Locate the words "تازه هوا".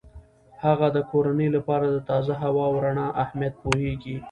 2.09-2.63